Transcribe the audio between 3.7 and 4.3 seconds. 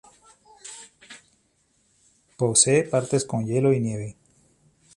y nieve.